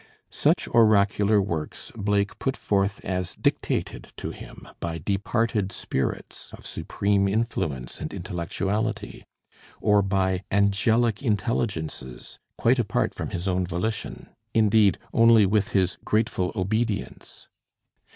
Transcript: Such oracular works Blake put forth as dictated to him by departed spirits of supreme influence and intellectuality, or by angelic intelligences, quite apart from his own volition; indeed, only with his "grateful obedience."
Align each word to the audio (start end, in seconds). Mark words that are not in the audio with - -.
Such 0.31 0.67
oracular 0.69 1.39
works 1.39 1.91
Blake 1.95 2.39
put 2.39 2.57
forth 2.57 3.05
as 3.05 3.35
dictated 3.35 4.11
to 4.17 4.31
him 4.31 4.67
by 4.79 4.97
departed 4.97 5.71
spirits 5.71 6.49
of 6.53 6.65
supreme 6.65 7.27
influence 7.27 8.01
and 8.01 8.11
intellectuality, 8.11 9.27
or 9.79 10.01
by 10.01 10.41
angelic 10.49 11.21
intelligences, 11.21 12.39
quite 12.57 12.79
apart 12.79 13.13
from 13.13 13.29
his 13.29 13.47
own 13.47 13.63
volition; 13.63 14.29
indeed, 14.55 14.97
only 15.13 15.45
with 15.45 15.73
his 15.73 15.99
"grateful 16.03 16.51
obedience." 16.55 17.47